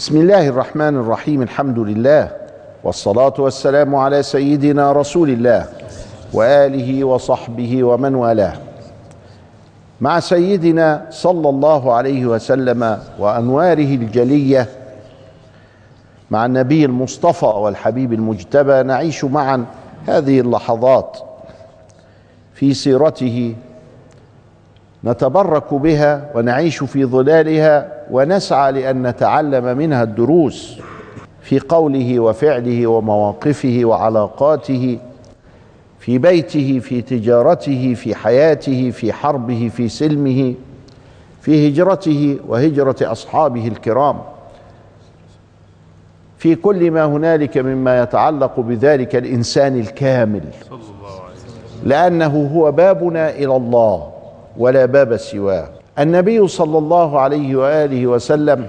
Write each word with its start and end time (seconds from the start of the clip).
بسم 0.00 0.16
الله 0.16 0.48
الرحمن 0.48 0.96
الرحيم 0.96 1.42
الحمد 1.42 1.78
لله 1.78 2.30
والصلاة 2.84 3.34
والسلام 3.38 3.94
على 3.94 4.22
سيدنا 4.22 4.92
رسول 4.92 5.30
الله 5.30 5.66
وآله 6.32 7.04
وصحبه 7.04 7.84
ومن 7.84 8.14
والاه 8.14 8.52
مع 10.00 10.20
سيدنا 10.20 11.06
صلى 11.10 11.48
الله 11.48 11.92
عليه 11.92 12.26
وسلم 12.26 12.98
وأنواره 13.18 13.94
الجلية 13.94 14.68
مع 16.30 16.46
النبي 16.46 16.84
المصطفى 16.84 17.46
والحبيب 17.46 18.12
المجتبى 18.12 18.82
نعيش 18.82 19.24
معا 19.24 19.64
هذه 20.06 20.40
اللحظات 20.40 21.18
في 22.54 22.74
سيرته 22.74 23.54
نتبرك 25.04 25.74
بها 25.74 26.30
ونعيش 26.34 26.84
في 26.84 27.04
ظلالها 27.04 27.92
ونسعى 28.10 28.72
لأن 28.72 29.06
نتعلم 29.06 29.78
منها 29.78 30.02
الدروس 30.02 30.80
في 31.42 31.58
قوله 31.60 32.20
وفعله 32.20 32.86
ومواقفه 32.86 33.80
وعلاقاته 33.84 34.98
في 35.98 36.18
بيته 36.18 36.78
في 36.78 37.02
تجارته 37.02 37.94
في 37.94 38.14
حياته 38.14 38.90
في 38.90 39.12
حربه 39.12 39.70
في 39.76 39.88
سلمه 39.88 40.54
في 41.40 41.68
هجرته 41.68 42.38
وهجرة 42.48 42.96
أصحابه 43.02 43.68
الكرام. 43.68 44.18
في 46.38 46.54
كل 46.54 46.90
ما 46.90 47.04
هنالك 47.04 47.58
مما 47.58 48.02
يتعلق 48.02 48.60
بذلك 48.60 49.16
الإنسان 49.16 49.80
الكامل 49.80 50.42
لأنه 51.84 52.50
هو 52.54 52.72
بابنا 52.72 53.30
إلى 53.30 53.56
الله. 53.56 54.09
ولا 54.56 54.86
باب 54.86 55.16
سواه. 55.16 55.68
النبي 55.98 56.48
صلى 56.48 56.78
الله 56.78 57.20
عليه 57.20 57.56
وآله 57.56 58.06
وسلم 58.06 58.68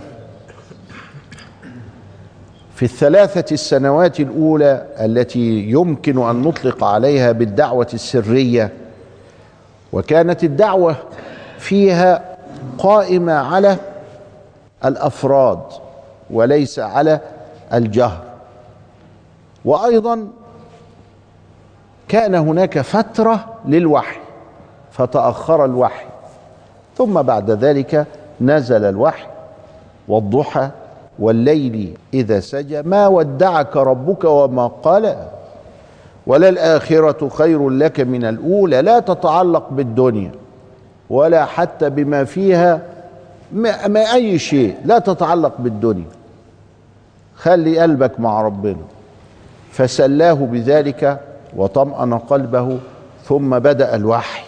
في 2.75 2.83
الثلاثة 2.83 3.53
السنوات 3.53 4.19
الأولى 4.19 4.85
التي 4.99 5.71
يمكن 5.71 6.29
أن 6.29 6.41
نطلق 6.41 6.83
عليها 6.83 7.31
بالدعوة 7.31 7.87
السرية 7.93 8.73
وكانت 9.93 10.43
الدعوة 10.43 10.95
فيها 11.59 12.37
قائمة 12.77 13.33
على 13.33 13.77
الأفراد 14.85 15.59
وليس 16.29 16.79
على 16.79 17.19
الجهر. 17.73 18.23
وأيضا 19.65 20.27
كان 22.07 22.35
هناك 22.35 22.81
فترة 22.81 23.53
للوحي. 23.65 24.20
فتأخر 24.91 25.65
الوحي. 25.65 26.05
ثم 26.97 27.21
بعد 27.21 27.51
ذلك 27.51 28.05
نزل 28.41 28.85
الوحي 28.85 29.27
والضحى 30.07 30.69
والليل 31.19 31.97
إذا 32.13 32.39
سجى. 32.39 32.81
ما 32.81 33.07
ودعك 33.07 33.77
ربك 33.77 34.23
وما 34.23 34.67
قال؟ 34.67 35.15
وللآخرة 36.27 37.29
خير 37.29 37.69
لك 37.69 37.99
من 37.99 38.25
الأولى. 38.25 38.81
لا 38.81 38.99
تتعلق 38.99 39.69
بالدنيا 39.71 40.31
ولا 41.09 41.45
حتى 41.45 41.89
بما 41.89 42.23
فيها 42.23 42.81
ما, 43.53 44.13
أي 44.13 44.39
شيء. 44.39 44.75
لا 44.85 44.99
تتعلق 44.99 45.53
بالدنيا. 45.59 46.09
خلي 47.35 47.79
قلبك 47.79 48.19
مع 48.19 48.41
ربنا. 48.41 48.83
فسلاه 49.71 50.33
بذلك 50.33 51.19
وطمأن 51.55 52.17
قلبه. 52.17 52.77
ثم 53.25 53.59
بدأ 53.59 53.95
الوحي. 53.95 54.40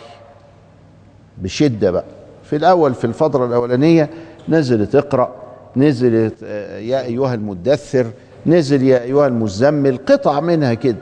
بشدة 1.37 1.91
بقى. 1.91 2.03
في 2.43 2.55
الأول 2.55 2.93
في 2.93 3.05
الفترة 3.05 3.45
الأولانية 3.45 4.09
نزلت 4.49 4.95
اقرأ 4.95 5.31
نزلت 5.75 6.41
يا 6.81 7.01
أيها 7.01 7.33
المدثر 7.33 8.07
نزل 8.45 8.83
يا 8.83 9.01
أيها 9.01 9.27
المزمل 9.27 9.99
قطع 10.05 10.39
منها 10.39 10.73
كده. 10.73 10.97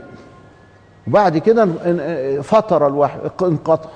وبعد 1.07 1.37
كده 1.37 1.65
فتر 2.41 2.87
الوحي 2.87 3.19
انقطع. 3.41 3.89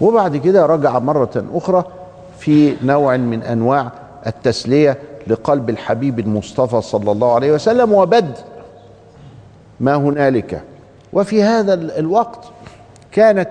وبعد 0.00 0.36
كده 0.36 0.66
رجع 0.66 0.98
مرة 0.98 1.44
أخرى 1.54 1.84
في 2.38 2.76
نوع 2.84 3.16
من 3.16 3.42
أنواع 3.42 3.92
التسلية 4.26 4.98
لقلب 5.26 5.70
الحبيب 5.70 6.18
المصطفى 6.18 6.80
صلى 6.80 7.12
الله 7.12 7.34
عليه 7.34 7.52
وسلم 7.52 7.92
وبدء 7.92 8.38
ما 9.80 9.94
هنالك. 9.94 10.62
وفي 11.12 11.42
هذا 11.42 11.74
الوقت 11.74 12.44
كانت 13.12 13.48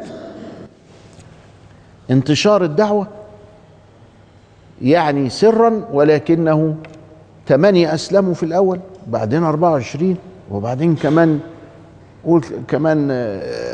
انتشار 2.12 2.64
الدعوة 2.64 3.08
يعني 4.81 5.30
سرا 5.30 5.86
ولكنه 5.94 6.75
ثمانية 7.47 7.94
أسلموا 7.94 8.34
في 8.34 8.44
الأول 8.44 8.80
بعدين 9.08 9.44
أربعة 9.44 9.72
وعشرين 9.72 10.18
وبعدين 10.52 10.96
كمان 10.96 11.40
قول 12.25 12.46
كمان 12.68 13.12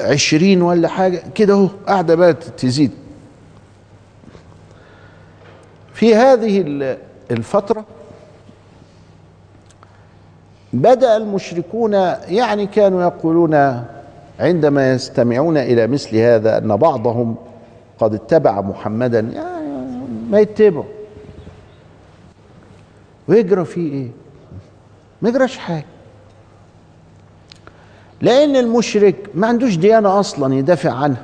عشرين 0.02 0.62
ولا 0.62 0.88
حاجة 0.88 1.24
كده 1.36 1.54
أهو 1.54 1.68
قاعدة 1.88 2.16
بقى 2.16 2.34
تزيد. 2.34 2.92
في 5.94 6.16
هذه 6.16 6.62
الفترة 7.32 7.86
بدأ 10.74 11.18
المشركون 11.18 11.94
يعني 12.28 12.66
كانوا 12.68 13.02
يقولون 13.04 13.84
عندما 14.40 14.92
يستمعون 14.94 15.58
إلى 15.58 15.88
مثل 15.88 16.18
هذا 16.18 16.58
أن 16.58 16.76
بعضهم 16.76 17.36
قد 18.00 18.14
اتبع 18.14 18.62
محمدا. 18.62 19.20
يعني 19.20 20.06
ما 20.30 20.40
يتبعوا. 20.40 20.84
ويجرى 23.28 23.66
فيه 23.66 23.94
إيه؟ 23.94 24.10
ما 25.22 25.30
يجراش 25.30 25.58
حاجة. 25.58 25.86
لأن 28.22 28.56
المشرك 28.56 29.16
ما 29.34 29.48
عندوش 29.48 29.76
ديانة 29.76 30.20
أصلا 30.20 30.56
يدافع 30.56 30.92
عنها. 30.92 31.24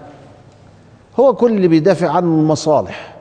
هو 1.19 1.33
كل 1.33 1.51
اللي 1.51 1.67
بيدافع 1.67 2.09
عنه 2.09 2.39
المصالح. 2.39 3.15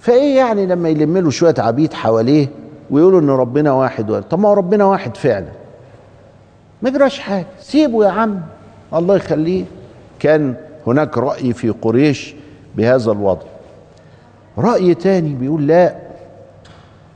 فإيه 0.00 0.36
يعني 0.36 0.66
لما 0.66 0.88
يلم 0.88 1.18
له 1.18 1.30
شوية 1.30 1.54
عبيد 1.58 1.92
حواليه 1.92 2.48
ويقولوا 2.90 3.20
إن 3.20 3.30
ربنا 3.30 3.72
واحد 3.72 4.10
واحد. 4.10 4.22
طب 4.22 4.38
ما 4.38 4.48
هو 4.48 4.52
ربنا 4.52 4.84
واحد 4.84 5.16
فعلا. 5.16 5.48
ما 6.82 6.88
يجراش 6.88 7.18
حاجة. 7.18 7.46
سيبه 7.60 8.04
يا 8.04 8.10
عم. 8.10 8.40
الله 8.94 9.16
يخليه. 9.16 9.64
كان 10.18 10.54
هناك 10.86 11.18
رأي 11.18 11.52
في 11.52 11.70
قريش 11.70 12.34
بهذا 12.76 13.12
الوضع. 13.12 13.46
رأي 14.58 14.94
تاني 14.94 15.34
بيقول 15.34 15.66
لا 15.66 15.94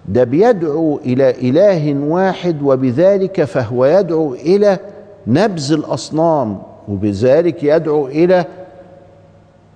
ده 0.09 0.25
بيدعو 0.25 1.01
إلى 1.05 1.31
إله 1.31 1.95
واحد 2.09 2.63
وبذلك 2.63 3.45
فهو 3.45 3.85
يدعو 3.85 4.35
إلى 4.35 4.79
نبذ 5.27 5.73
الأصنام 5.73 6.63
وبذلك 6.89 7.63
يدعو 7.63 8.07
إلى 8.07 8.45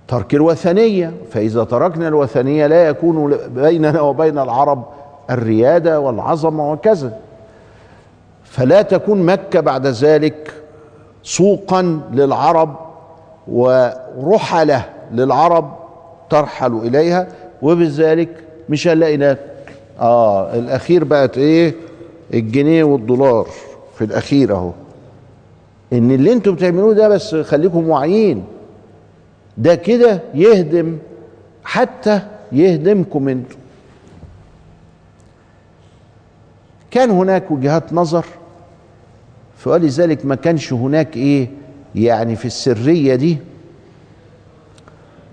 ترك 0.07 0.33
الوثنية. 0.33 1.13
فإذا 1.31 1.63
تركنا 1.63 2.07
الوثنية 2.07 2.67
لا 2.67 2.87
يكون 2.87 3.37
بيننا 3.55 4.01
وبين 4.01 4.39
العرب 4.39 4.83
الريادة 5.29 5.99
والعظمة 5.99 6.71
وكذا. 6.71 7.17
فلا 8.43 8.81
تكون 8.81 9.25
مكة 9.25 9.59
بعد 9.59 9.87
ذلك 9.87 10.53
سوقا 11.23 12.01
للعرب 12.13 12.88
ورحلة 13.51 14.85
للعرب 15.11 15.73
ترحل 16.29 16.77
إليها 16.77 17.27
وبذلك 17.61 18.29
مش 18.69 18.87
هنلاقي 18.87 19.17
ناكل 19.17 19.39
آه 19.99 20.53
الأخير 20.55 21.03
بقت 21.03 21.37
إيه؟ 21.37 21.73
الجنيه 22.33 22.83
والدولار 22.83 23.47
في 23.97 24.03
الأخير 24.05 24.55
أهو. 24.55 24.71
إن 25.93 26.11
اللي 26.11 26.33
أنتم 26.33 26.55
بتعملوه 26.55 26.93
ده 26.93 27.07
بس 27.07 27.35
خليكم 27.35 27.89
واعيين. 27.89 28.43
ده 29.57 29.75
كده 29.75 30.19
يهدم 30.33 30.97
حتى 31.63 32.21
يهدمكم 32.51 33.29
أنتم. 33.29 33.55
كان 36.91 37.09
هناك 37.09 37.51
وجهات 37.51 37.93
نظر 37.93 38.25
فلذلك 39.57 40.25
ما 40.25 40.35
كانش 40.35 40.73
هناك 40.73 41.17
إيه؟ 41.17 41.47
يعني 41.95 42.35
في 42.35 42.45
السرية 42.45 43.15
دي 43.15 43.37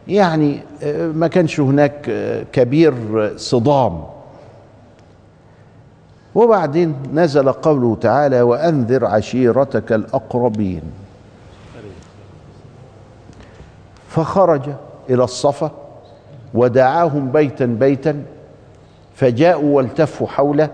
يعني 0.08 0.60
ما 1.14 1.28
كانش 1.28 1.60
هناك 1.60 2.10
كبير 2.52 2.94
صدام. 3.36 4.04
وبعدين 6.34 6.94
نزل 7.14 7.52
قوله 7.52 7.96
تعالى 8.00 8.42
وأنذر 8.42 9.04
عشيرتك 9.04 9.92
الأقربين. 9.92 10.82
فخرج 14.08 14.62
إلى 15.10 15.24
الصفا 15.24 15.70
ودعاهم 16.54 17.32
بيتا 17.32 17.66
بيتا 17.66 18.22
فجاءوا 19.14 19.76
والتفوا 19.76 20.26
حوله 20.26 20.68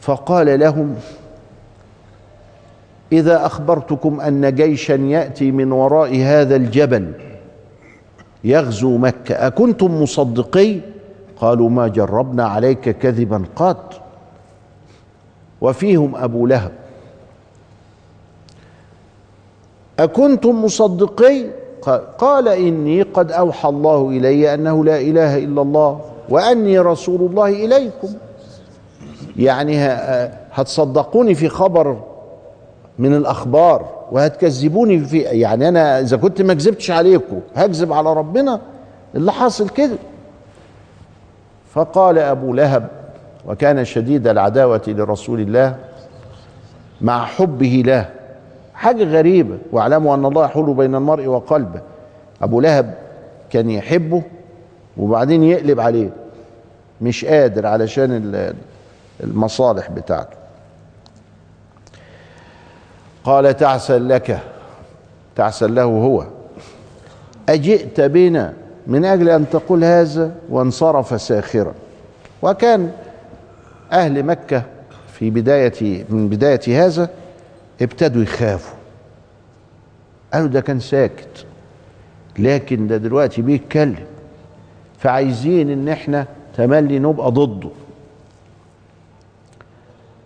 فقال 0.00 0.60
لهم 0.60 0.96
إذا 3.18 3.46
أخبرتكم 3.46 4.20
أن 4.20 4.54
جيشا 4.54 4.92
يأتي 4.92 5.50
من 5.50 5.72
وراء 5.72 6.16
هذا 6.16 6.56
الجبل 6.56 7.12
يغزو 8.44 8.96
مكة 8.98 9.34
أكنتم 9.34 10.02
مصدقي؟ 10.02 10.80
قالوا 11.40 11.70
ما 11.70 11.88
جربنا 11.88 12.46
عليك 12.46 12.90
كذبا 12.98 13.44
قط. 13.56 14.00
وفيهم 15.60 16.16
أبو 16.16 16.46
لهب. 16.46 16.72
أكنتم 19.98 20.64
مصدقين 20.64 21.50
قال 22.18 22.48
إني 22.48 23.02
قد 23.02 23.32
أوحى 23.32 23.68
الله 23.68 24.08
إلي 24.08 24.54
أنه 24.54 24.84
لا 24.84 25.00
إله 25.00 25.38
إلا 25.38 25.62
الله 25.62 26.00
وأني 26.28 26.78
رسول 26.78 27.20
الله 27.30 27.48
إليكم. 27.48 28.08
يعني 29.36 29.78
هتصدقوني 30.52 31.34
في 31.34 31.48
خبر 31.48 32.13
من 32.98 33.14
الأخبار 33.14 33.88
وهتكذبوني 34.10 35.04
في 35.04 35.18
يعني 35.18 35.68
أنا 35.68 36.00
إذا 36.00 36.16
كنت 36.16 36.42
ما 36.42 36.54
كذبتش 36.54 36.90
عليكم 36.90 37.40
هكذب 37.54 37.92
على 37.92 38.12
ربنا؟ 38.12 38.60
اللي 39.14 39.32
حاصل 39.32 39.68
كده. 39.68 39.96
فقال 41.72 42.18
أبو 42.18 42.54
لهب 42.54 42.88
وكان 43.46 43.84
شديد 43.84 44.26
العداوة 44.26 44.82
لرسول 44.88 45.40
الله 45.40 45.76
مع 47.00 47.24
حبه 47.24 47.82
له. 47.86 48.10
حاجة 48.74 49.04
غريبة 49.04 49.58
واعلموا 49.72 50.14
أن 50.14 50.24
الله 50.26 50.44
يحول 50.44 50.74
بين 50.74 50.94
المرء 50.94 51.26
وقلبه. 51.26 51.80
أبو 52.42 52.60
لهب 52.60 52.94
كان 53.50 53.70
يحبه 53.70 54.22
وبعدين 54.96 55.42
يقلب 55.42 55.80
عليه 55.80 56.10
مش 57.00 57.24
قادر 57.24 57.66
علشان 57.66 58.34
المصالح 59.24 59.90
بتاعته. 59.90 60.43
قال 63.24 63.56
تعسل 63.56 64.08
لك. 64.08 64.40
تعسل 65.36 65.74
له 65.74 65.82
هو. 65.82 66.26
أجئت 67.48 68.00
بنا 68.00 68.52
من 68.86 69.04
أجل 69.04 69.28
أن 69.28 69.50
تقول 69.50 69.84
هذا 69.84 70.34
وانصرف 70.48 71.20
ساخرا. 71.20 71.74
وكان 72.42 72.90
أهل 73.92 74.22
مكة 74.22 74.62
في 75.12 75.30
بداية 75.30 76.04
من 76.08 76.28
بداية 76.28 76.86
هذا 76.86 77.10
ابتدوا 77.82 78.22
يخافوا. 78.22 78.76
قالوا 80.32 80.48
ده 80.48 80.60
كان 80.60 80.80
ساكت. 80.80 81.46
لكن 82.38 82.86
ده 82.86 82.96
دلوقتي 82.96 83.42
بيتكلم. 83.42 84.04
فعايزين 84.98 85.70
إن 85.70 85.88
إحنا 85.88 86.26
تملي 86.56 86.98
نبقى 86.98 87.30
ضده. 87.30 87.70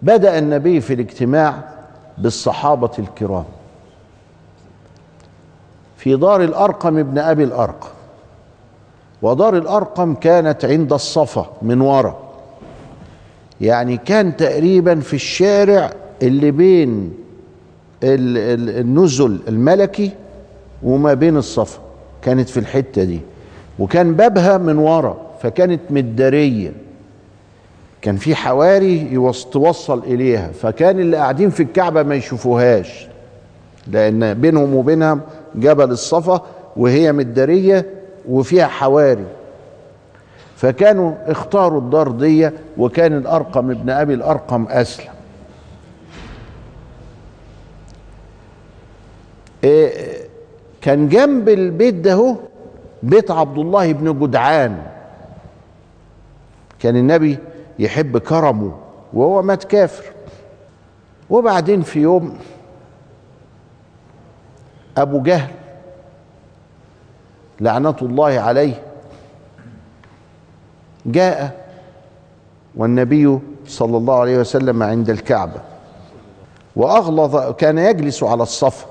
بدأ 0.02 0.38
النبي 0.38 0.80
في 0.80 0.94
الاجتماع 0.94 1.77
بالصحابة 2.18 2.90
الكرام. 2.98 3.44
في 5.96 6.16
دار 6.16 6.42
الأرقم 6.42 6.98
ابن 6.98 7.18
أبي 7.18 7.44
الأرقم 7.44 7.88
ودار 9.22 9.56
الأرقم 9.56 10.14
كانت 10.14 10.64
عند 10.64 10.92
الصفا 10.92 11.46
من 11.62 11.80
وراء 11.80 12.18
يعني 13.60 13.96
كان 13.96 14.36
تقريبا 14.36 15.00
في 15.00 15.14
الشارع 15.14 15.92
اللي 16.22 16.50
بين 16.50 17.14
النزل 18.02 19.40
الملكي 19.48 20.10
وما 20.82 21.14
بين 21.14 21.36
الصفا. 21.36 21.80
كانت 22.22 22.48
في 22.48 22.60
الحتة 22.60 23.04
دي. 23.04 23.20
وكان 23.78 24.14
بابها 24.14 24.58
من 24.58 24.78
ورا 24.78 25.16
فكانت 25.42 25.80
مدارية. 25.90 26.72
كان 28.02 28.16
في 28.16 28.34
حواري 28.34 29.32
توصل 29.52 29.98
إليها. 29.98 30.48
فكان 30.52 31.00
اللي 31.00 31.16
قاعدين 31.16 31.50
في 31.50 31.62
الكعبة 31.62 32.02
ما 32.02 32.14
يشوفوهاش 32.14 33.06
لأن 33.86 34.34
بينهم 34.34 34.74
وبينها 34.74 35.18
جبل 35.54 35.90
الصفا 35.90 36.42
وهي 36.76 37.12
مدارية 37.12 37.86
وفيها 38.28 38.66
حواري. 38.66 39.24
فكانوا 40.56 41.14
اختاروا 41.26 41.80
الدار 41.80 42.08
دي 42.08 42.50
وكان 42.78 43.16
الأرقم 43.16 43.70
ابن 43.70 43.90
أبي 43.90 44.14
الأرقم 44.14 44.66
أسلم. 44.68 45.12
إيه 49.64 50.16
كان 50.80 51.08
جنب 51.08 51.48
البيت 51.48 51.94
ده 51.94 52.14
هو 52.14 52.34
بيت 53.02 53.30
عبد 53.30 53.58
الله 53.58 53.92
بن 53.92 54.18
جدعان. 54.26 54.82
كان 56.80 56.96
النبي 56.96 57.38
يحب 57.78 58.18
كرمه 58.18 58.72
وهو 59.12 59.42
مات 59.42 59.64
كافر. 59.64 60.04
وبعدين 61.30 61.82
في 61.82 62.00
يوم 62.00 62.38
أبو 64.96 65.22
جهل 65.22 65.50
لعنة 67.60 67.96
الله 68.02 68.40
عليه 68.40 68.82
جاء 71.06 71.68
والنبي 72.76 73.38
صلى 73.66 73.96
الله 73.96 74.20
عليه 74.20 74.38
وسلم 74.38 74.82
عند 74.82 75.10
الكعبة 75.10 75.60
وأغلظ 76.76 77.52
كان 77.52 77.78
يجلس 77.78 78.22
على 78.22 78.42
الصفا 78.42 78.86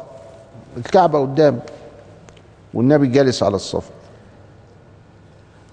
الكعبة 0.77 1.21
قدامه 1.21 1.59
والنبي 2.73 3.07
جالس 3.07 3.43
على 3.43 3.55
الصفا 3.55 3.91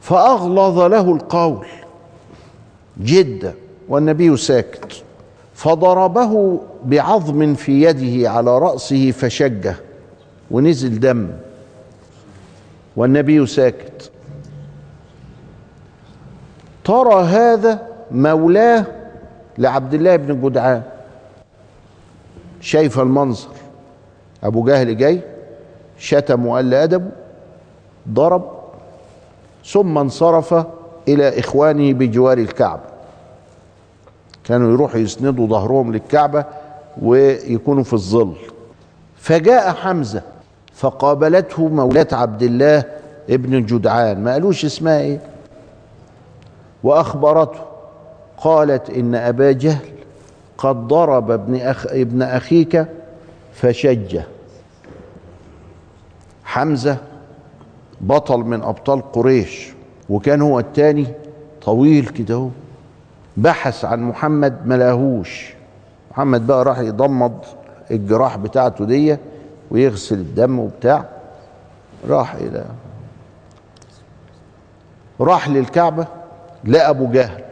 فأغلظ 0.00 0.78
له 0.78 1.12
القول. 1.12 1.66
جدا 3.00 3.54
والنبي 3.88 4.36
ساكت. 4.36 5.02
فضربه 5.54 6.60
بعظم 6.84 7.54
في 7.54 7.82
يده 7.82 8.30
على 8.30 8.58
رأسه 8.58 9.10
فشجه 9.10 9.76
ونزل 10.50 11.00
دم. 11.00 11.28
والنبي 12.96 13.46
ساكت. 13.46 14.10
ترى 16.84 17.22
هذا 17.22 17.88
مولاه 18.10 18.86
لعبد 19.58 19.94
الله 19.94 20.16
بن 20.16 20.48
جدعان. 20.48 20.82
شايف 22.60 23.00
المنظر. 23.00 23.48
أبو 24.44 24.64
جهل 24.64 24.96
جاي 24.96 25.20
شتم 25.98 26.46
وقال 26.46 26.74
ادبه 26.74 27.10
ضرب 28.08 28.50
ثم 29.66 29.98
انصرف 29.98 30.66
إلى 31.08 31.38
اخوانه 31.40 31.92
بجوار 31.92 32.38
الكعبه 32.38 32.82
كانوا 34.44 34.72
يروحوا 34.72 35.00
يسندوا 35.00 35.46
ظهرهم 35.46 35.92
للكعبة 35.92 36.44
ويكونوا 37.02 37.84
في 37.84 37.92
الظل. 37.92 38.34
فجاء 39.16 39.72
حمزة 39.72 40.22
فقابلته 40.74 41.68
مولاة 41.68 42.08
عبد 42.12 42.42
الله 42.42 42.84
ابن 43.30 43.66
جدعان 43.66 44.24
ما 44.24 44.32
قالوش 44.32 44.64
اسمها 44.64 45.00
إيه؟ 45.00 45.20
وأخبرته 46.82 47.60
قالت 48.38 48.90
إن 48.90 49.14
أبا 49.14 49.52
جهل 49.52 49.88
قد 50.58 50.88
ضرب 50.88 51.30
ابن 51.30 51.56
أخ 51.56 51.86
ابن 51.86 52.22
أخيك 52.22 52.86
فشجه. 53.54 54.24
حمزة 56.44 56.96
بطل 58.00 58.38
من 58.38 58.62
أبطال 58.62 59.12
قريش. 59.12 59.73
وكان 60.10 60.42
هو 60.42 60.58
التاني 60.58 61.06
طويل 61.62 62.06
كده 62.08 62.48
بحث 63.36 63.84
عن 63.84 64.02
محمد 64.02 64.66
ملاهوش 64.66 65.54
محمد 66.10 66.46
بقى 66.46 66.64
راح 66.64 66.78
يضمد 66.78 67.38
الجراح 67.90 68.36
بتاعته 68.36 68.84
دي 68.84 69.16
ويغسل 69.70 70.14
الدم 70.14 70.58
وبتاع. 70.58 71.04
راح 72.08 72.34
إلى 72.34 72.64
راح 75.20 75.48
للكعبة 75.48 76.06
لقى 76.64 76.90
أبو 76.90 77.10
جهل. 77.10 77.42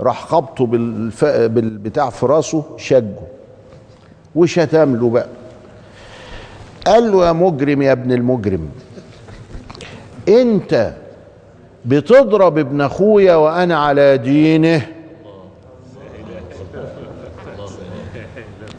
راح 0.00 0.26
خبطه 0.26 0.66
بالف... 0.66 1.24
بالبتاع 1.24 2.10
في 2.10 2.26
راسه 2.26 2.64
شجه. 2.76 3.20
وشتم 4.34 4.96
له 4.96 5.10
بقى. 5.10 5.26
قال 6.86 7.12
له 7.12 7.26
يا 7.26 7.32
مجرم 7.32 7.82
يا 7.82 7.92
ابن 7.92 8.12
المجرم 8.12 8.68
أنت 10.28 10.92
بتضرب 11.84 12.58
ابن 12.58 12.80
أخويا 12.80 13.34
وأنا 13.34 13.76
على 13.76 14.18
دينه. 14.18 14.86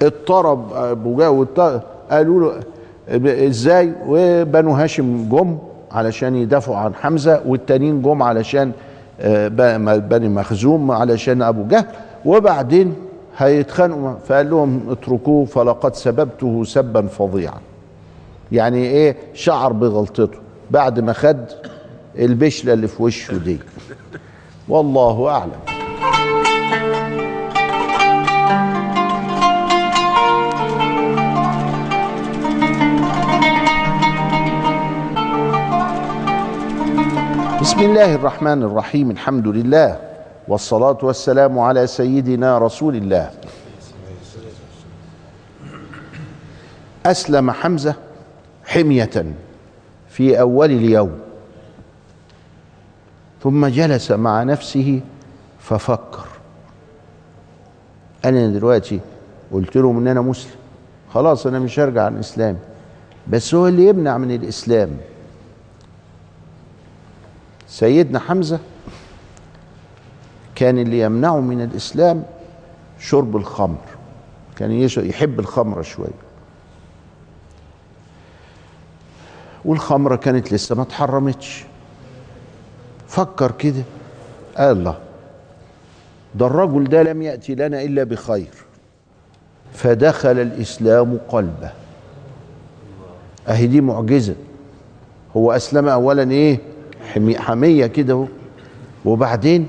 اضطرب 0.02 0.74
أبو 0.74 1.18
جهل 1.18 1.82
قالوا 2.12 2.54
له 3.10 3.48
إزاي؟ 3.48 3.94
وبنو 4.08 4.72
هاشم 4.72 5.30
جم 5.30 5.58
علشان 5.92 6.36
يدافعوا 6.36 6.78
عن 6.78 6.96
حمزة 6.96 7.42
والتانيين 7.46 8.02
جم 8.02 8.24
علشان 8.24 8.72
بني 10.10 10.30
مخزوم 10.30 10.92
علشان 10.92 11.42
أبو 11.42 11.68
جهل. 11.68 11.86
وبعدين 12.26 12.96
هيتخانقوا 13.38 14.14
فقال 14.28 14.50
لهم 14.50 14.82
اتركوه 14.90 15.46
فلقد 15.46 15.96
سببته 15.96 16.64
سبا 16.64 17.08
فظيعا. 17.08 17.60
يعني 18.52 18.78
إيه؟ 18.78 19.18
شعر 19.34 19.74
بغلطته. 19.74 20.40
بعد 20.72 21.00
ما 21.00 21.14
خد 21.14 21.46
البشلة 22.20 22.74
اللي 22.74 22.88
في 22.88 23.04
وشه 23.04 23.38
دي. 23.38 23.60
والله 24.70 25.30
أعلم. 25.30 25.60
بسم 37.62 37.80
الله 37.80 38.16
الرحمن 38.16 38.64
الرحيم 38.64 39.12
الحمد 39.12 39.48
لله 39.48 40.00
والصلاة 40.48 40.98
والسلام 41.04 41.60
على 41.60 41.88
سيدنا 41.88 42.58
رسول 42.58 42.96
الله. 42.96 43.32
أسلم 47.06 47.52
حمزة 47.52 47.96
حمية 48.66 49.34
في 50.10 50.40
أول 50.40 50.72
اليوم. 50.72 51.23
ثم 53.44 53.66
جلس 53.66 54.12
مع 54.12 54.44
نفسه 54.44 55.02
ففكر. 55.60 56.28
أنا 58.26 58.48
دلوقتي 58.48 59.00
قلت 59.52 59.78
لهم 59.78 59.98
إن 59.98 60.08
أنا 60.08 60.22
مسلم. 60.22 60.56
خلاص 61.14 61.48
أنا 61.48 61.60
مش 61.60 61.80
هرجع 61.80 62.06
عن 62.06 62.18
إسلامي 62.18 62.60
بس 63.28 63.54
هو 63.54 63.68
اللي 63.68 63.88
يمنع 63.88 64.18
من 64.18 64.32
الإسلام. 64.32 64.98
سيدنا 67.68 68.20
حمزة 68.20 68.60
كان 70.56 70.78
اللي 70.78 71.00
يمنعه 71.00 71.40
من 71.40 71.62
الإسلام 71.62 72.24
شرب 73.00 73.38
الخمر. 73.38 73.82
كان 74.56 74.72
يحب 74.98 75.40
الخمرة 75.40 75.82
شوية. 75.82 76.24
والخمرة 79.66 80.16
كانت 80.16 80.54
لسه 80.54 80.76
ما 80.76 80.82
اتحرمتش. 80.82 81.66
فكر 83.14 83.52
كده 83.52 83.84
قال 84.58 84.78
الله 84.78 84.96
ده 86.36 86.48
الرجل 86.48 86.84
ده 86.84 87.04
لم 87.04 87.22
يأتي 87.22 87.56
لنا 87.56 87.82
إلا 87.82 88.04
بخير. 88.04 88.54
فدخل 89.74 90.40
الإسلام 90.40 91.18
قلبه. 91.30 91.72
أهي 93.48 93.68
دي 93.68 93.82
معجزة. 93.82 94.36
هو 95.38 95.52
أسلم 95.52 95.88
أولا 95.88 96.32
إيه؟ 96.32 96.60
حمية 97.38 97.86
كده 97.88 98.26
وبعدين 99.06 99.68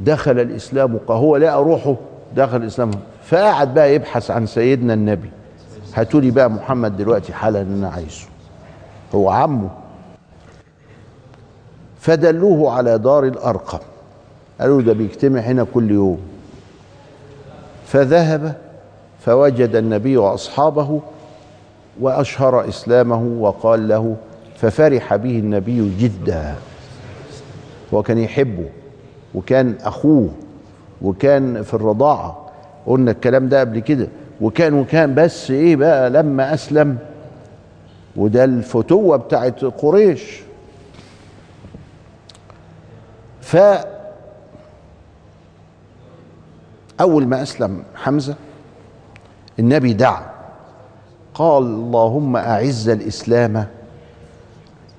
دخل 0.00 0.38
الإسلام 0.38 0.98
هو 1.10 1.36
لقى 1.36 1.62
روحه 1.62 1.96
دخل 2.36 2.56
الإسلام. 2.56 2.90
فقعد 3.24 3.74
بقى 3.74 3.94
يبحث 3.94 4.30
عن 4.30 4.46
سيدنا 4.46 4.94
النبي. 4.94 5.30
هاتولي 5.94 6.30
بقى 6.30 6.50
محمد 6.50 6.96
دلوقتي 6.96 7.32
حالا 7.32 7.62
أنا 7.62 7.88
عايزه. 7.88 8.26
هو 9.14 9.30
عمه 9.30 9.70
فدلوه 12.08 12.72
على 12.72 12.98
دار 12.98 13.24
الأرقم. 13.24 13.78
قالوا 14.60 14.82
ده 14.82 14.92
بيجتمع 14.92 15.40
هنا 15.40 15.66
كل 15.74 15.90
يوم. 15.90 16.18
فذهب 17.86 18.54
فوجد 19.20 19.76
النبي 19.76 20.16
وأصحابه 20.16 21.00
وأشهر 22.00 22.68
إسلامه 22.68 23.22
وقال 23.40 23.88
له 23.88 24.16
ففرح 24.56 25.16
به 25.16 25.38
النبي 25.38 25.92
جدا. 25.98 26.54
هو 27.94 28.02
كان 28.02 28.18
يحبه 28.18 28.68
وكان 29.34 29.74
أخوه 29.80 30.28
وكان 31.02 31.62
في 31.62 31.74
الرضاعة. 31.74 32.46
قلنا 32.86 33.10
الكلام 33.10 33.48
ده 33.48 33.60
قبل 33.60 33.78
كده. 33.78 34.08
وكان 34.40 34.74
وكان 34.74 35.14
بس 35.14 35.50
إيه 35.50 35.76
بقى؟ 35.76 36.10
لما 36.10 36.54
أسلم. 36.54 36.96
وده 38.16 38.44
الفتوة 38.44 39.16
بتاعت 39.16 39.64
قريش. 39.64 40.47
ف 43.48 43.56
أول 47.00 47.26
ما 47.26 47.42
أسلم 47.42 47.84
حمزة 47.94 48.34
النبي 49.58 49.92
دعا 49.92 50.30
قال 51.34 51.62
اللهم 51.62 52.36
أعز 52.36 52.88
الإسلام 52.88 53.66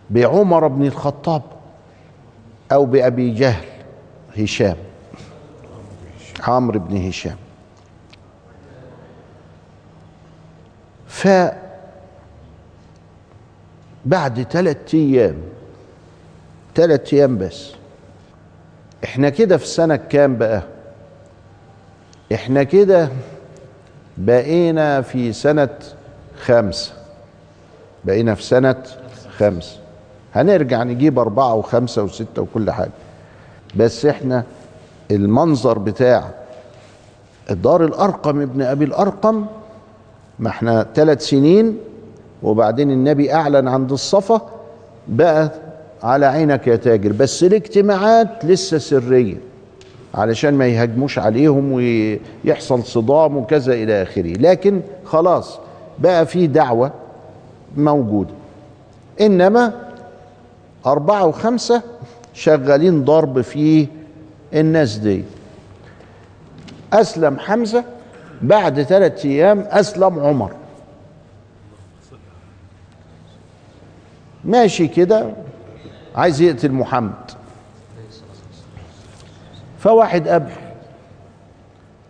بعمر 0.10 0.68
بن 0.68 0.86
الخطاب 0.86 1.42
أو 2.72 2.86
بأبي 2.86 3.34
جهل 3.34 3.66
هشام 4.38 4.78
عمرو 6.48 6.80
بن 6.80 7.08
هشام. 7.08 7.38
ف 11.08 11.28
بعد 14.06 14.44
ثلاثة 14.44 14.98
أيام 14.98 15.36
ثلاثة 16.76 17.18
أيام 17.18 17.38
بس 17.38 17.79
إحنا 19.04 19.30
كده 19.30 19.58
في 19.58 19.68
سنة 19.68 19.96
كام 19.96 20.36
بقى؟ 20.38 20.62
إحنا 22.34 22.64
كده 22.64 23.10
بقينا 24.18 25.02
في 25.02 25.34
سنة 25.34 25.70
خمسة 26.42 26.92
بقينا 28.06 28.36
في 28.36 28.44
سنة 28.44 28.76
خمسة 29.38 29.78
هنرجع 30.36 30.84
نجيب 30.84 31.20
أربعة 31.20 31.54
وخمسة 31.54 32.04
وستة 32.04 32.42
وكل 32.42 32.72
حاجة. 32.72 32.92
بس 33.76 34.06
إحنا 34.06 34.44
المنظر 35.12 35.78
بتاع 35.80 36.30
دار 37.50 37.86
الأرقم 37.86 38.42
ابن 38.42 38.62
أبي 38.62 38.86
الأرقم 38.86 39.46
ما 40.40 40.50
إحنا 40.50 40.86
ثلاث 40.96 41.22
سنين 41.22 41.78
وبعدين 42.44 42.92
النبي 42.92 43.34
أعلن 43.34 43.68
عند 43.68 43.92
الصفا 43.92 44.42
بقى 45.08 45.52
على 46.04 46.26
عينك 46.26 46.68
يا 46.68 46.76
تاجر 46.76 47.12
بس 47.12 47.44
الاجتماعات 47.44 48.46
لسه 48.46 48.78
سرية 48.78 49.36
علشان 50.16 50.54
ما 50.54 50.68
يهاجموش 50.68 51.20
عليهم 51.20 51.72
ويحصل 51.72 52.84
صدام 52.84 53.38
وكذا 53.38 53.74
إلى 53.74 54.02
آخره. 54.02 54.34
لكن 54.38 54.82
خلاص 55.06 55.60
بقى 56.00 56.26
في 56.26 56.48
دعوة 56.48 56.92
موجودة. 57.78 58.30
إنما 59.22 59.74
أربعة 60.86 61.26
وخمسة 61.26 61.82
شغالين 62.34 63.04
ضرب 63.06 63.42
في 63.42 63.88
الناس 64.54 64.96
دي. 64.96 65.24
أسلم 66.94 67.40
حمزة 67.40 67.84
بعد 68.42 68.84
ثلاثة 68.84 69.30
أيام 69.30 69.60
أسلم 69.60 70.20
عمر. 70.20 70.52
ماشي 74.46 74.88
كده. 74.88 75.32
عايز 76.16 76.42
يقتل 76.42 76.72
محمد. 76.72 77.32
فواحد 79.80 80.28
قبل. 80.28 80.52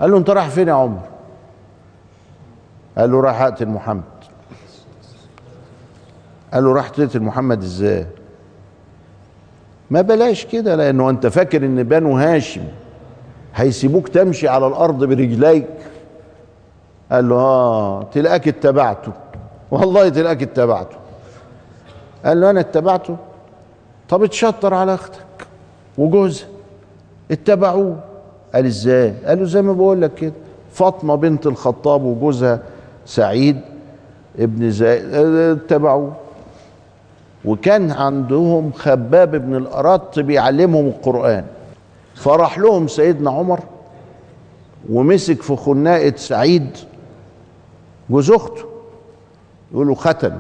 قال 0.02 0.12
له 0.12 0.18
انت 0.18 0.30
رايح 0.30 0.50
فين 0.50 0.68
يا 0.68 0.74
عمر؟ 0.74 1.02
قال 2.98 3.12
له 3.12 3.22
رايح 3.22 3.42
اقتل 3.42 3.68
محمد. 3.68 4.04
قال 6.54 6.64
له 6.64 6.74
راح 6.74 6.90
تقتل 6.90 7.20
محمد 7.20 7.64
إزاي؟ 7.64 8.08
ما 9.92 10.02
بلاش 10.02 10.46
كده 10.46 10.76
لأنه 10.76 11.10
أنت 11.10 11.28
فاكر 11.28 11.66
إن 11.66 11.84
بنو 11.84 12.18
هاشم 12.18 12.64
هيسيبوك 13.56 14.08
تمشي 14.08 14.48
على 14.48 14.68
الأرض 14.68 15.04
برجليك. 15.04 15.68
قال 17.12 17.30
له 17.30 17.36
آه 17.36 18.04
تلاقيك 18.04 18.48
اتبعته. 18.48 19.12
والله 19.72 20.10
تلاقيك 20.10 20.44
اتبعته. 20.44 20.98
قال 22.26 22.42
له 22.42 22.50
أنا 22.50 22.60
اتبعته؟ 22.60 23.18
طب 24.10 24.24
اتشطر 24.24 24.74
على 24.74 24.94
أختك 24.94 25.48
وجوزها. 25.98 26.48
اتبعوه. 27.32 28.00
قال 28.54 28.66
إزاي؟ 28.66 29.14
قال 29.26 29.40
له 29.40 29.46
زي 29.46 29.62
ما 29.62 29.74
بقول 29.74 30.02
لك 30.02 30.14
كده. 30.14 30.34
فاطمة 30.72 31.16
بنت 31.16 31.48
الخطاب 31.48 32.04
وجوزها 32.04 32.60
سعيد 33.06 33.60
ابن 34.40 34.72
زيد 34.72 35.14
اتبعوه. 35.14 36.16
وكان 37.46 37.92
عندهم 37.92 38.72
خباب 38.72 39.36
بن 39.36 39.56
الأرط 39.56 40.20
بيعلمهم 40.20 40.88
القرآن. 40.88 41.46
فراح 42.16 42.60
لهم 42.60 42.88
سيدنا 42.88 43.32
عمر 43.32 43.60
ومسك 44.90 45.42
في 45.42 45.56
خناقة 45.56 46.14
سعيد 46.16 46.78
جوز 48.10 48.32
أخته. 48.32 48.64
يقولوا 49.72 49.96
ختن 49.96 50.38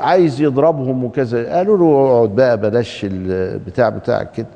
وعايز 0.00 0.40
يضربهم 0.40 1.04
وكذا. 1.04 1.54
قالوا 1.56 1.78
له 1.78 2.08
اقعد 2.08 2.28
بقى 2.36 2.56
بلاش 2.56 3.06
البتاع 3.10 3.88
بتاعك 3.88 4.32
كده. 4.32 4.46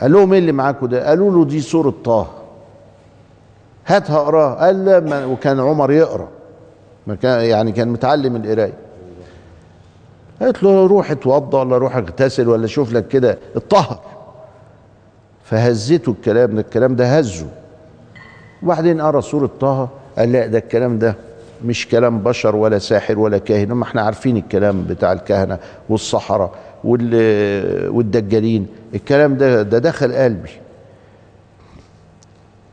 قال 0.00 0.12
لهم 0.12 0.32
إيه 0.32 0.38
اللي 0.38 0.52
معاكم 0.52 0.86
ده؟ 0.86 1.08
قالوا 1.08 1.30
له 1.30 1.44
دي 1.44 1.60
سورة 1.60 1.94
طه. 2.04 2.26
هاتها 3.86 4.16
اقراها 4.16 4.54
قال 4.54 4.84
لا 4.84 5.24
وكان 5.24 5.60
عمر 5.60 5.92
يقرأ. 5.92 6.28
يعني 7.22 7.72
كان 7.72 7.88
متعلم 7.88 8.36
القراية. 8.36 8.72
قالت 10.40 10.62
له 10.62 10.86
روح 10.86 11.10
اتوضى 11.10 11.56
ولا 11.56 11.78
روح 11.78 11.96
اغتسل 11.96 12.48
ولا 12.48 12.66
شوف 12.66 12.92
لك 12.92 13.08
كده 13.08 13.38
اتطهر 13.56 14.00
فهزته 15.44 16.12
الكلام 16.12 16.54
ده 16.54 16.60
الكلام 16.60 16.96
ده 16.96 17.18
هزه. 17.18 17.46
وبعدين 18.62 19.00
قرأ 19.00 19.20
سوره 19.20 19.50
طه. 19.60 19.88
قال 20.18 20.32
لا 20.32 20.46
ده 20.46 20.58
الكلام 20.58 20.98
ده 20.98 21.14
مش 21.64 21.88
كلام 21.88 22.18
بشر 22.18 22.56
ولا 22.56 22.78
ساحر 22.78 23.18
ولا 23.18 23.38
كاهن 23.38 23.72
ما 23.72 23.84
إحنا 23.84 24.02
عارفين 24.02 24.36
الكلام 24.36 24.84
بتاع 24.84 25.12
الكهنة 25.12 25.58
والصحراء 25.88 26.54
والدجالين. 26.84 28.66
الكلام 28.94 29.36
ده 29.36 29.62
ده 29.62 29.78
دخل 29.78 30.12
قلبي. 30.12 30.50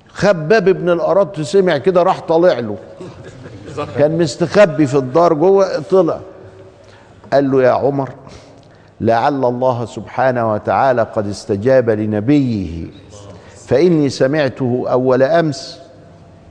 خباب 0.07 0.67
ابن 0.67 0.89
الارط 0.89 1.41
سمع 1.41 1.77
كده 1.77 2.03
راح 2.03 2.19
طالع 2.19 2.59
له. 2.59 2.77
كان 3.97 4.17
مستخبي 4.17 4.87
في 4.87 4.97
الدار 4.97 5.33
جوه 5.33 5.79
طلع. 5.79 6.19
قال 7.33 7.51
له 7.51 7.63
يا 7.63 7.71
عمر 7.71 8.09
لعل 9.01 9.45
الله 9.45 9.85
سبحانه 9.85 10.53
وتعالى 10.53 11.01
قد 11.15 11.27
استجاب 11.27 11.89
لنبيه 11.89 12.85
فإني 13.67 14.09
سمعته 14.09 14.85
أول 14.87 15.23
أمس. 15.23 15.79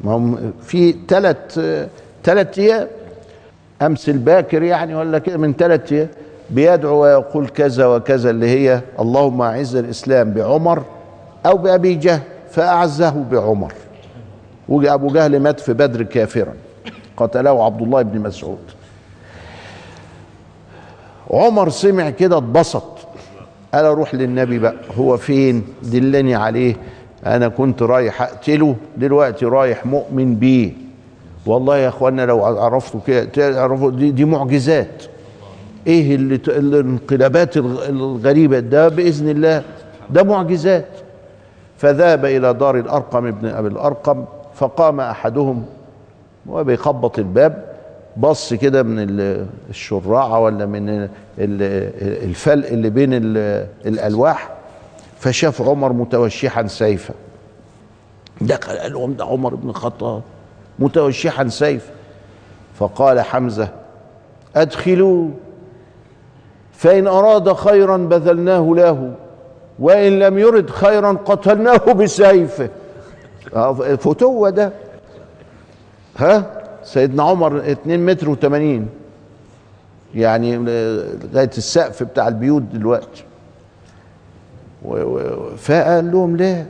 ما 0.00 0.12
هم 0.12 0.52
في 0.62 0.96
ثلاث 1.08 1.58
ثلاث 2.24 2.58
أيام 2.58 2.88
أمس 3.82 4.08
الباكر 4.08 4.62
يعني 4.62 4.94
ولا 4.94 5.18
كده 5.18 5.36
من 5.38 5.52
ثلاث 5.52 5.92
أيام 5.92 6.08
بيدعو 6.50 7.02
ويقول 7.02 7.48
كذا 7.48 7.86
وكذا 7.86 8.30
اللي 8.30 8.48
هي 8.48 8.80
اللهم 9.00 9.42
أعز 9.42 9.76
الإسلام 9.76 10.32
بعمر 10.32 10.82
أو 11.46 11.56
بأبي 11.56 11.94
جهل 11.94 12.20
فأعزه 12.50 13.24
بعمر. 13.30 13.72
وأبو 14.68 15.08
جهل 15.08 15.40
مات 15.40 15.60
في 15.60 15.72
بدر 15.72 16.02
كافرا 16.02 16.54
قتله 17.16 17.64
عبد 17.64 17.82
الله 17.82 18.02
بن 18.02 18.20
مسعود. 18.20 18.58
عمر 21.30 21.68
سمع 21.68 22.10
كده 22.10 22.38
اتبسط 22.38 22.98
قال 23.74 23.84
أروح 23.84 24.14
للنبي 24.14 24.58
بقى 24.58 24.74
هو 24.98 25.16
فين؟ 25.16 25.64
دلني 25.82 26.34
عليه 26.34 26.76
أنا 27.26 27.48
كنت 27.48 27.82
رايح 27.82 28.22
أقتله 28.22 28.76
دلوقتي 28.96 29.44
رايح 29.44 29.86
مؤمن 29.86 30.34
بيه. 30.34 30.72
والله 31.46 31.76
يا 31.76 31.88
اخوانا 31.88 32.26
لو 32.26 32.44
عرفتوا 32.44 33.00
كده 33.06 33.24
تعرفوا 33.24 33.90
دي, 33.90 34.10
دي 34.10 34.24
معجزات. 34.24 35.02
إيه 35.86 36.14
اللي 36.14 36.34
الانقلابات 36.48 37.56
الغ- 37.56 37.88
الغريبة 37.88 38.58
ده؟ 38.58 38.88
بإذن 38.88 39.28
الله 39.28 39.62
ده 40.10 40.22
معجزات. 40.22 40.86
فذهب 41.78 42.24
إلى 42.24 42.54
دار 42.54 42.76
الأرقم 42.78 43.26
ابن 43.26 43.46
أبي 43.48 43.68
الأرقم 43.68 44.24
فقام 44.54 45.00
أحدهم 45.00 45.64
وبيخبط 46.46 47.18
الباب 47.18 47.72
بص 48.16 48.54
كده 48.54 48.82
من 48.82 48.98
ال- 48.98 49.46
الشراعه 49.70 50.38
ولا 50.40 50.66
من 50.66 50.88
ال- 50.88 51.08
ال- 51.38 52.24
الفلق 52.28 52.68
اللي 52.68 52.90
بين 52.90 53.10
ال- 53.14 53.66
الألواح 53.86 54.50
فشاف 55.18 55.62
عمر 55.62 55.92
متوشحا 55.92 56.66
سيفا. 56.66 57.14
دخل 58.40 58.78
قال 58.78 58.92
لهم 58.92 59.12
ده 59.14 59.24
عمر 59.24 59.54
بن 59.54 59.68
الخطاب. 59.70 60.22
متوشحا 60.78 61.48
سيف. 61.48 61.90
فقال 62.74 63.20
حمزة 63.20 63.68
ادخلوه 64.56 65.30
فإن 66.72 67.06
أراد 67.06 67.52
خيرا 67.52 67.96
بذلناه 67.96 68.72
له 68.76 69.14
وإن 69.78 70.18
لم 70.18 70.38
يرد 70.38 70.70
خيرا 70.70 71.12
قتلناه 71.24 71.76
بسيفه. 71.92 72.68
فتوة 73.98 74.50
ده. 74.50 74.72
ها؟ 76.16 76.62
سيدنا 76.84 77.22
عمر 77.22 77.70
2 77.70 78.06
متر 78.06 78.34
و80 78.34 78.82
يعني 80.14 80.56
لغاية 81.32 81.50
السقف 81.58 82.02
بتاع 82.02 82.28
البيوت 82.28 82.62
دلوقتي. 82.62 83.24
فقال 85.56 86.12
لهم 86.12 86.36
لا 86.36 86.64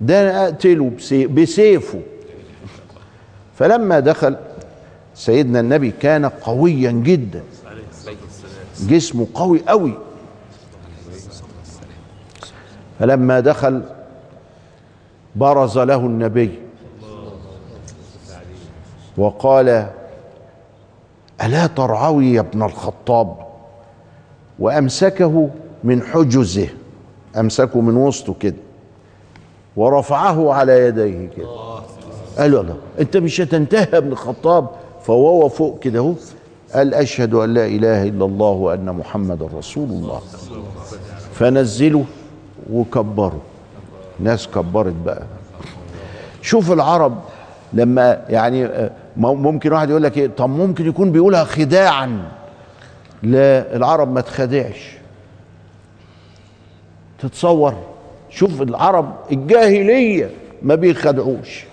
ده 0.00 0.22
أنا 0.22 0.44
أقتله 0.44 0.90
بسي- 0.98 1.26
بسيفه. 1.26 2.00
فلما 3.58 4.00
دخل 4.00 4.36
سيدنا 5.14 5.60
النبي 5.60 5.90
كان 5.90 6.26
قويا 6.26 6.90
جدا. 6.90 7.42
جسمه 8.80 9.26
قوي 9.34 9.62
قوي. 9.68 9.94
فلما 12.98 13.40
دخل 13.40 13.82
برز 15.36 15.78
له 15.78 15.96
النبي 15.96 16.58
وقال 19.16 19.86
ألا 21.44 21.66
ترعوي 21.66 22.32
يا 22.32 22.40
ابن 22.40 22.62
الخطاب؟ 22.62 23.36
وأمسكه 24.58 25.50
من 25.84 26.02
حجزه. 26.02 26.68
أمسكه 27.36 27.80
من 27.80 27.96
وسطه 27.96 28.34
كده. 28.40 28.56
ورفعه 29.76 30.52
على 30.52 30.86
يديه 30.86 31.28
كده. 31.36 31.73
قال 32.38 32.52
له 32.52 32.76
أنت 33.00 33.16
مش 33.16 33.40
هتنتهي 33.40 33.88
يا 33.92 33.98
ابن 33.98 34.12
الخطاب. 34.12 34.68
فهو 35.06 35.48
فوق 35.48 35.78
كده 35.78 35.98
أهو. 35.98 36.14
قال 36.74 36.94
أشهد 36.94 37.34
أن 37.34 37.54
لا 37.54 37.66
إله 37.66 38.02
إلا 38.02 38.24
الله 38.24 38.50
وأن 38.50 38.86
محمد 38.86 39.42
رسول 39.58 39.88
الله. 39.88 40.20
فنزلوا 41.34 42.04
وكبروا 42.72 43.40
ناس 44.20 44.48
كبرت 44.48 44.94
بقى. 45.04 45.22
شوف 46.42 46.72
العرب 46.72 47.18
لما 47.72 48.24
يعني 48.28 48.64
آه، 48.66 48.90
ممكن 49.16 49.72
واحد 49.72 49.90
يقول 49.90 50.02
لك 50.02 50.18
إيه 50.18 50.30
طب 50.36 50.50
ممكن 50.50 50.86
يكون 50.88 51.12
بيقولها 51.12 51.44
خداعا. 51.44 52.22
لا 53.22 53.76
العرب 53.76 54.12
ما 54.12 54.20
تخدعش. 54.20 54.94
تتصور. 57.18 57.74
شوف 58.30 58.62
العرب 58.62 59.14
الجاهلية 59.32 60.30
ما 60.62 60.74
بيخدعوش. 60.74 61.64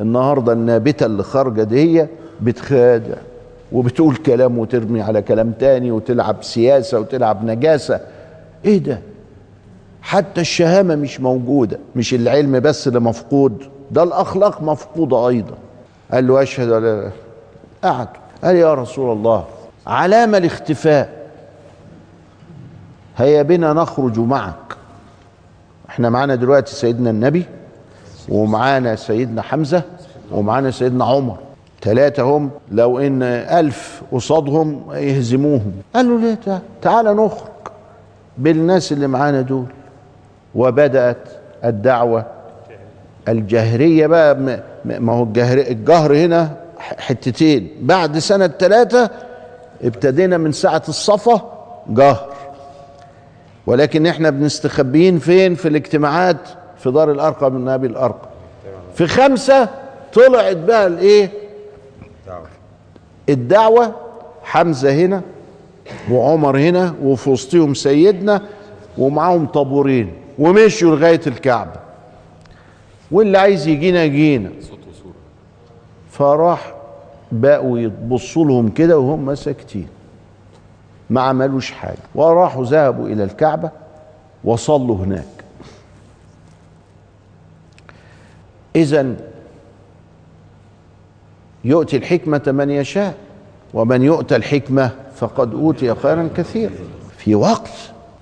النهاردة 0.00 0.52
النابتة 0.52 1.06
اللي 1.06 1.22
خارجة 1.22 1.62
دي 1.62 2.06
بتخادع 2.40 3.14
وبتقول 3.72 4.16
كلام 4.16 4.58
وترمي 4.58 5.02
على 5.02 5.22
كلام 5.22 5.52
تاني 5.52 5.90
وتلعب 5.90 6.36
سياسة 6.42 7.00
وتلعب 7.00 7.44
نجاسة. 7.44 8.00
إيه 8.64 8.78
ده؟ 8.78 9.00
حتى 10.02 10.40
الشهامة 10.40 10.94
مش 10.94 11.20
موجودة 11.20 11.78
مش 11.96 12.14
العلم 12.14 12.60
بس 12.60 12.88
اللي 12.88 13.00
مفقود 13.00 13.62
ده 13.90 14.02
الأخلاق 14.02 14.62
مفقودة 14.62 15.28
أيضا. 15.28 15.54
قال 16.12 16.26
له 16.26 16.42
أشهد 16.42 16.68
أن 16.68 16.82
لا 16.82 16.98
إله 16.98 17.12
قعد 17.84 18.08
قال 18.44 18.56
يا 18.56 18.74
رسول 18.74 19.12
الله 19.12 19.44
علامة 19.86 20.38
الاختفاء. 20.38 21.26
هيا 23.16 23.42
بنا 23.42 23.72
نخرج 23.72 24.18
معك. 24.18 24.54
إحنا 25.88 26.10
معانا 26.10 26.34
دلوقتي 26.34 26.74
سيدنا 26.74 27.10
النبي. 27.10 27.44
ومعانا 28.28 28.96
سيدنا 28.96 29.42
حمزة 29.42 29.82
ومعانا 30.32 30.70
سيدنا 30.70 31.04
عمر. 31.04 31.36
ثلاثة 31.82 32.22
هم 32.22 32.50
لو 32.72 32.98
إن 32.98 33.22
ألف 33.22 34.02
قصادهم 34.12 34.84
يهزموهم. 34.92 35.72
قالوا 35.94 36.20
ليه؟ 36.20 36.62
تعال 36.82 37.06
نخرج 37.06 37.48
بالناس 38.38 38.92
اللي 38.92 39.06
معانا 39.06 39.40
دول. 39.40 39.66
وبدأت 40.54 41.28
الدعوة 41.64 42.26
الجهرية 43.28 44.06
بقى. 44.06 44.60
ما 44.84 45.12
هو 45.12 45.22
الجهر, 45.22 45.58
الجهر 45.58 46.16
هنا 46.16 46.56
حتتين. 46.78 47.68
بعد 47.80 48.18
سنة 48.18 48.46
ثلاثة 48.46 49.10
ابتدينا 49.82 50.38
من 50.38 50.52
ساعة 50.52 50.82
الصفا 50.88 51.52
جهر. 51.88 52.32
ولكن 53.66 54.06
إحنا 54.06 54.30
بنستخبيين 54.30 55.18
فين؟ 55.18 55.54
في 55.54 55.68
الاجتماعات 55.68 56.36
في 56.82 56.90
دار 56.90 57.10
الارقم 57.10 57.52
من 57.52 57.68
ابي 57.68 57.86
الارقم 57.86 58.28
في 58.94 59.06
خمسة 59.06 59.68
طلعت 60.12 60.56
بقى 60.56 60.86
الإيه؟ 60.86 61.30
الدعوة. 63.28 63.94
حمزة 64.42 64.92
هنا 64.92 65.22
وعمر 66.10 66.58
هنا 66.58 66.94
وفي 67.02 67.30
وسطهم 67.30 67.74
سيدنا 67.74 68.42
ومعاهم 68.98 69.46
طابورين 69.46 70.12
ومشوا 70.38 70.96
لغاية 70.96 71.20
الكعبة. 71.26 71.80
واللي 73.10 73.38
عايز 73.38 73.66
يجينا 73.66 74.06
جينا 74.06 74.50
فراح 76.10 76.74
بقوا 77.32 77.78
يبصوا 77.78 78.44
لهم 78.44 78.68
كده 78.68 78.98
وهم 78.98 79.34
ساكتين. 79.34 79.88
ما 81.10 81.20
عملوش 81.20 81.70
حاجة. 81.70 81.98
وراحوا 82.14 82.64
ذهبوا 82.64 83.06
إلى 83.06 83.24
الكعبة 83.24 83.70
وصلوا 84.44 84.96
هناك. 84.96 85.39
إذا 88.76 89.16
يؤتي 91.64 91.96
الحكمة 91.96 92.42
من 92.46 92.70
يشاء 92.70 93.14
ومن 93.74 94.02
يؤتى 94.02 94.36
الحكمة 94.36 94.90
فقد 95.16 95.54
أوتي 95.54 95.94
خيرا 95.94 96.28
كثيرا. 96.36 96.72
في 97.16 97.34
وقت 97.34 97.70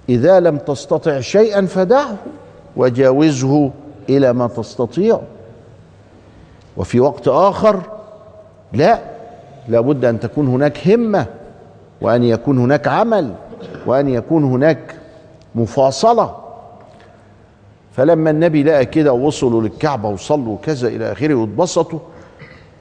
إذا 0.09 0.41
لم 0.41 0.59
تستطع 0.59 1.21
شيئا 1.21 1.67
فدعه 1.67 2.17
وجاوزه 2.77 3.71
إلى 4.09 4.33
ما 4.33 4.47
تستطيع. 4.47 5.21
وفي 6.77 7.01
وقت 7.01 7.29
آخر 7.29 7.83
لا 8.73 8.99
لابد 9.69 10.05
أن 10.05 10.21
تكون 10.21 10.49
هناك 10.49 10.89
همة 10.89 11.27
وأن 12.01 12.23
يكون 12.23 12.59
هناك 12.59 12.89
عمل 12.89 13.35
وأن 13.87 14.09
يكون 14.09 14.45
هناك 14.45 14.95
مفاصلة. 15.55 16.37
فلما 17.99 18.31
النبي 18.31 18.63
لقى 18.63 18.87
كده 18.87 19.13
ووصلوا 19.13 19.63
للكعبة 19.63 20.09
وصلوا 20.09 20.57
كذا 20.63 20.89
إلى 20.89 21.13
آخره 21.13 21.35
واتبسطوا 21.35 21.99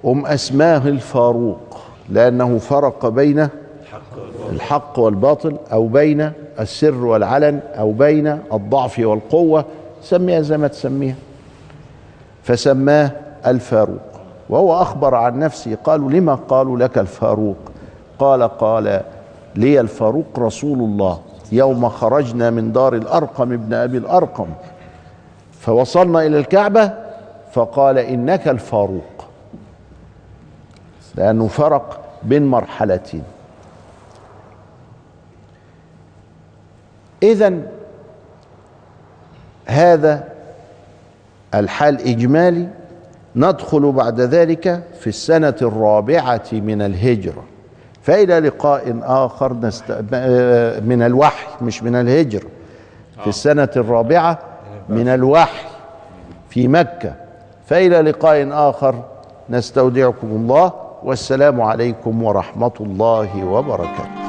أم 0.05 0.25
أسماه 0.25 0.87
الفاروق 0.87 1.77
لأنه 2.09 2.57
فرق 2.57 3.07
بين 3.07 3.47
الحق 4.49 4.99
والباطل 4.99 5.55
أو 5.71 5.87
بين 5.87 6.31
السر 6.59 7.05
والعلن 7.05 7.59
أو 7.79 7.91
بين 7.91 8.27
الضعف 8.53 8.99
والقوة 8.99 9.65
سميها 10.01 10.41
زي 10.41 10.57
ما 10.57 10.67
تسميها. 10.67 11.15
فسماه 12.43 13.11
الفاروق. 13.47 14.01
وهو 14.49 14.81
أخبر 14.81 15.15
عن 15.15 15.39
نفسه 15.39 15.77
قالوا 15.83 16.11
لما 16.11 16.35
قالوا 16.35 16.77
لك 16.77 16.97
الفاروق؟ 16.97 17.57
قال 18.19 18.43
قال 18.43 19.01
لي 19.55 19.79
الفاروق 19.79 20.25
رسول 20.39 20.79
الله 20.79 21.19
يوم 21.51 21.89
خرجنا 21.89 22.49
من 22.49 22.71
دار 22.71 22.95
الأرقم 22.95 23.53
ابن 23.53 23.73
أبي 23.73 23.97
الأرقم. 23.97 24.47
فوصلنا 25.67 26.25
إلى 26.25 26.37
الكعبة 26.37 26.93
فقال 27.53 27.97
إنك 27.97 28.47
الفاروق. 28.47 29.25
لأنه 31.15 31.47
فرق 31.47 31.99
بين 32.23 32.45
مرحلتين. 32.45 33.23
إذا 37.23 37.53
هذا 39.65 40.23
الحال 41.55 42.01
إجمالي. 42.01 42.67
ندخل 43.35 43.91
بعد 43.91 44.21
ذلك 44.21 44.83
في 44.99 45.07
السنة 45.07 45.55
الرابعة 45.61 46.49
من 46.51 46.81
الهجرة. 46.81 47.43
فإلى 48.01 48.39
لقاء 48.39 48.99
آخر 49.03 49.53
نست... 49.53 49.91
من 50.85 51.01
الوحي 51.01 51.47
مش 51.61 51.83
من 51.83 51.95
الهجرة. 51.95 52.47
في 53.21 53.27
السنة 53.27 53.69
الرابعة 53.75 54.39
من 54.89 55.07
الوحي 55.07 55.67
في 56.49 56.67
مكة. 56.67 57.13
فإلى 57.65 58.01
لقاء 58.01 58.47
آخر 58.51 59.03
نستودعكم 59.49 60.27
الله 60.27 60.71
والسلام 61.03 61.61
عليكم 61.61 62.23
ورحمة 62.23 62.71
الله 62.79 63.45
وبركاته. 63.45 64.26